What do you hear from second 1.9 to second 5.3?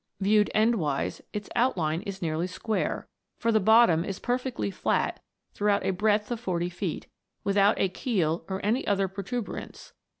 is nearly square, for the bottom is perfectly flat